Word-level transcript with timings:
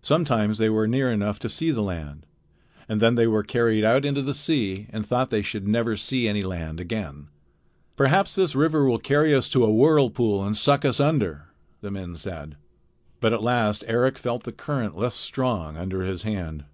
Sometimes 0.00 0.56
they 0.56 0.70
were 0.70 0.88
near 0.88 1.12
enough 1.12 1.38
to 1.40 1.48
see 1.50 1.70
the 1.70 1.82
land, 1.82 2.24
then 2.88 3.14
they 3.14 3.26
were 3.26 3.42
carried 3.42 3.84
out 3.84 4.06
into 4.06 4.22
the 4.22 4.32
sea 4.32 4.86
and 4.88 5.04
thought 5.04 5.28
that 5.28 5.36
they 5.36 5.42
should 5.42 5.68
never 5.68 5.96
see 5.96 6.26
any 6.26 6.40
land 6.42 6.80
again. 6.80 7.28
"Perhaps 7.94 8.36
this 8.36 8.54
river 8.54 8.86
will 8.88 8.98
carry 8.98 9.34
us 9.34 9.50
to 9.50 9.62
a 9.66 9.70
whirlpool 9.70 10.42
and 10.42 10.56
suck 10.56 10.82
us 10.86 10.98
under," 10.98 11.48
the 11.82 11.90
men 11.90 12.16
said. 12.16 12.56
But 13.20 13.34
at 13.34 13.42
last 13.42 13.84
Eric 13.86 14.16
felt 14.16 14.44
the 14.44 14.52
current 14.52 14.96
less 14.96 15.14
strong 15.14 15.76
under 15.76 16.04
his 16.04 16.22
hand. 16.22 16.64